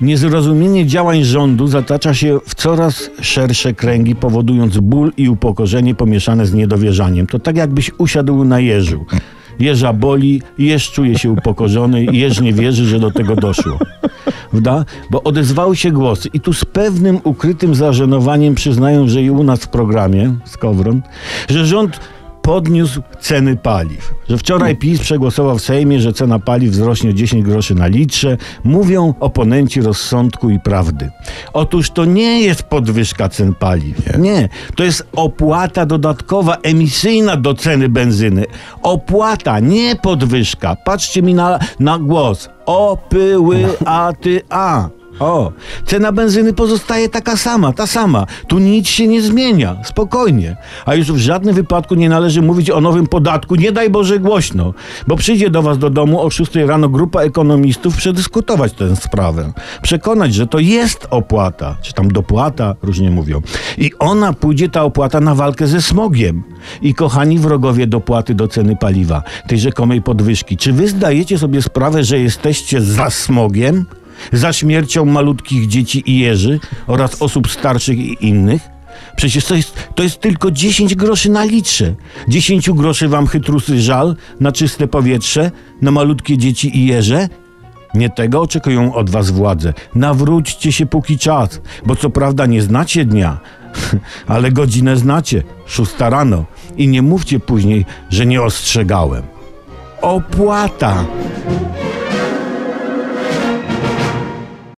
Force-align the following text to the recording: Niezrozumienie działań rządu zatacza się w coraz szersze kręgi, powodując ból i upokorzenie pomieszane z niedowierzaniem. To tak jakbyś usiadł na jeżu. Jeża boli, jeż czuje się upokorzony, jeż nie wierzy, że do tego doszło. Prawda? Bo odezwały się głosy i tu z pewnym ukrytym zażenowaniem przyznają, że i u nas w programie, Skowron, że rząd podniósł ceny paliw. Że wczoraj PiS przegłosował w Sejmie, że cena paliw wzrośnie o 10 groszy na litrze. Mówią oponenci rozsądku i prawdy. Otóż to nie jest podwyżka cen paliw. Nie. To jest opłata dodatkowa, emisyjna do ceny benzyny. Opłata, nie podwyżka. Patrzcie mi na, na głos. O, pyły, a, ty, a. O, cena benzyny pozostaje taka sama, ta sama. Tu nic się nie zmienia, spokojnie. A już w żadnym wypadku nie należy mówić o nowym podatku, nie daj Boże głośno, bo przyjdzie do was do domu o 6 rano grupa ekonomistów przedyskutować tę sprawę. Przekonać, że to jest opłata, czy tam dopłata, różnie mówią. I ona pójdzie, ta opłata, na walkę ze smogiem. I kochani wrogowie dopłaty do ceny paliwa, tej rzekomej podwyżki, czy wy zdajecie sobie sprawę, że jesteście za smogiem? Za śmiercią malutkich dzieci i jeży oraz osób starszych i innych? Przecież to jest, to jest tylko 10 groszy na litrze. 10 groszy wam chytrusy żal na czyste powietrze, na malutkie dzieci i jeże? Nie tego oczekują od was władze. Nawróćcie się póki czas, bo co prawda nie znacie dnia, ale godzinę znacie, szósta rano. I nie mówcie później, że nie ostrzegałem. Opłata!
Niezrozumienie 0.00 0.86
działań 0.86 1.24
rządu 1.24 1.66
zatacza 1.66 2.14
się 2.14 2.38
w 2.46 2.54
coraz 2.54 3.10
szersze 3.20 3.74
kręgi, 3.74 4.16
powodując 4.16 4.78
ból 4.78 5.12
i 5.16 5.28
upokorzenie 5.28 5.94
pomieszane 5.94 6.46
z 6.46 6.54
niedowierzaniem. 6.54 7.26
To 7.26 7.38
tak 7.38 7.56
jakbyś 7.56 7.90
usiadł 7.98 8.44
na 8.44 8.60
jeżu. 8.60 9.04
Jeża 9.58 9.92
boli, 9.92 10.42
jeż 10.58 10.92
czuje 10.92 11.18
się 11.18 11.30
upokorzony, 11.30 12.04
jeż 12.04 12.40
nie 12.40 12.52
wierzy, 12.52 12.84
że 12.84 13.00
do 13.00 13.10
tego 13.10 13.36
doszło. 13.36 13.78
Prawda? 14.50 14.84
Bo 15.10 15.22
odezwały 15.22 15.76
się 15.76 15.90
głosy 15.90 16.28
i 16.32 16.40
tu 16.40 16.52
z 16.52 16.64
pewnym 16.64 17.20
ukrytym 17.24 17.74
zażenowaniem 17.74 18.54
przyznają, 18.54 19.08
że 19.08 19.22
i 19.22 19.30
u 19.30 19.44
nas 19.44 19.60
w 19.60 19.68
programie, 19.68 20.34
Skowron, 20.44 21.02
że 21.48 21.66
rząd 21.66 22.00
podniósł 22.46 23.02
ceny 23.20 23.56
paliw. 23.56 24.14
Że 24.28 24.38
wczoraj 24.38 24.76
PiS 24.76 25.00
przegłosował 25.00 25.58
w 25.58 25.62
Sejmie, 25.62 26.00
że 26.00 26.12
cena 26.12 26.38
paliw 26.38 26.70
wzrośnie 26.70 27.10
o 27.10 27.12
10 27.12 27.44
groszy 27.44 27.74
na 27.74 27.86
litrze. 27.86 28.36
Mówią 28.64 29.14
oponenci 29.20 29.80
rozsądku 29.80 30.50
i 30.50 30.60
prawdy. 30.60 31.10
Otóż 31.52 31.90
to 31.90 32.04
nie 32.04 32.42
jest 32.42 32.62
podwyżka 32.62 33.28
cen 33.28 33.54
paliw. 33.54 34.18
Nie. 34.18 34.48
To 34.76 34.84
jest 34.84 35.06
opłata 35.16 35.86
dodatkowa, 35.86 36.56
emisyjna 36.62 37.36
do 37.36 37.54
ceny 37.54 37.88
benzyny. 37.88 38.44
Opłata, 38.82 39.60
nie 39.60 39.96
podwyżka. 39.96 40.76
Patrzcie 40.84 41.22
mi 41.22 41.34
na, 41.34 41.58
na 41.80 41.98
głos. 41.98 42.48
O, 42.66 42.98
pyły, 43.08 43.64
a, 43.84 44.12
ty, 44.20 44.40
a. 44.50 44.88
O, 45.18 45.52
cena 45.86 46.12
benzyny 46.12 46.52
pozostaje 46.52 47.08
taka 47.08 47.36
sama, 47.36 47.72
ta 47.72 47.86
sama. 47.86 48.26
Tu 48.48 48.58
nic 48.58 48.88
się 48.88 49.06
nie 49.06 49.22
zmienia, 49.22 49.76
spokojnie. 49.84 50.56
A 50.86 50.94
już 50.94 51.12
w 51.12 51.16
żadnym 51.16 51.54
wypadku 51.54 51.94
nie 51.94 52.08
należy 52.08 52.42
mówić 52.42 52.70
o 52.70 52.80
nowym 52.80 53.06
podatku, 53.06 53.54
nie 53.54 53.72
daj 53.72 53.90
Boże 53.90 54.18
głośno, 54.18 54.74
bo 55.06 55.16
przyjdzie 55.16 55.50
do 55.50 55.62
was 55.62 55.78
do 55.78 55.90
domu 55.90 56.20
o 56.20 56.30
6 56.30 56.54
rano 56.54 56.88
grupa 56.88 57.22
ekonomistów 57.22 57.96
przedyskutować 57.96 58.72
tę 58.72 58.96
sprawę. 58.96 59.52
Przekonać, 59.82 60.34
że 60.34 60.46
to 60.46 60.58
jest 60.58 61.06
opłata, 61.10 61.76
czy 61.82 61.92
tam 61.92 62.08
dopłata, 62.08 62.74
różnie 62.82 63.10
mówią. 63.10 63.42
I 63.78 63.90
ona 63.98 64.32
pójdzie, 64.32 64.68
ta 64.68 64.82
opłata, 64.82 65.20
na 65.20 65.34
walkę 65.34 65.66
ze 65.66 65.82
smogiem. 65.82 66.42
I 66.82 66.94
kochani 66.94 67.38
wrogowie 67.38 67.86
dopłaty 67.86 68.34
do 68.34 68.48
ceny 68.48 68.76
paliwa, 68.76 69.22
tej 69.48 69.58
rzekomej 69.58 70.02
podwyżki, 70.02 70.56
czy 70.56 70.72
wy 70.72 70.88
zdajecie 70.88 71.38
sobie 71.38 71.62
sprawę, 71.62 72.04
że 72.04 72.18
jesteście 72.18 72.80
za 72.80 73.10
smogiem? 73.10 73.86
Za 74.32 74.52
śmiercią 74.52 75.04
malutkich 75.04 75.68
dzieci 75.68 76.02
i 76.06 76.18
jeży 76.18 76.60
oraz 76.86 77.22
osób 77.22 77.50
starszych 77.50 77.98
i 77.98 78.16
innych? 78.20 78.62
Przecież 79.16 79.44
to 79.44 79.54
jest, 79.54 79.88
to 79.94 80.02
jest 80.02 80.20
tylko 80.20 80.50
10 80.50 80.94
groszy 80.94 81.30
na 81.30 81.44
litrze. 81.44 81.94
10 82.28 82.70
groszy 82.70 83.08
wam 83.08 83.26
chytrusy 83.26 83.80
żal 83.80 84.16
na 84.40 84.52
czyste 84.52 84.86
powietrze, 84.86 85.50
na 85.82 85.90
malutkie 85.90 86.38
dzieci 86.38 86.78
i 86.78 86.86
jeże? 86.86 87.28
Nie 87.94 88.10
tego 88.10 88.40
oczekują 88.40 88.94
od 88.94 89.10
was 89.10 89.30
władze. 89.30 89.74
Nawróćcie 89.94 90.72
się 90.72 90.86
póki 90.86 91.18
czas, 91.18 91.60
bo 91.86 91.96
co 91.96 92.10
prawda 92.10 92.46
nie 92.46 92.62
znacie 92.62 93.04
dnia, 93.04 93.38
ale 94.26 94.52
godzinę 94.52 94.96
znacie, 94.96 95.42
szósta 95.66 96.10
rano. 96.10 96.44
I 96.76 96.88
nie 96.88 97.02
mówcie 97.02 97.40
później, 97.40 97.84
że 98.10 98.26
nie 98.26 98.42
ostrzegałem. 98.42 99.22
Opłata! 100.02 101.04